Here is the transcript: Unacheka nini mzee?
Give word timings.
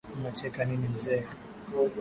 Unacheka 0.17 0.61
nini 0.65 0.87
mzee? 0.93 1.23